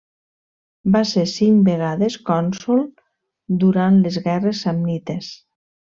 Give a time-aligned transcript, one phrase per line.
[0.95, 2.81] Va ser cinc vegades cònsol
[3.67, 5.31] durant les guerres samnites.